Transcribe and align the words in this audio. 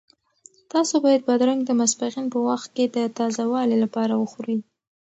تاسو 0.71 0.95
باید 1.05 1.21
بادرنګ 1.27 1.61
د 1.65 1.71
ماسپښین 1.79 2.25
په 2.33 2.39
وخت 2.47 2.69
کې 2.75 2.85
د 2.95 2.97
تازه 3.17 3.43
والي 3.51 3.77
لپاره 3.83 4.13
وخورئ. 4.17 4.57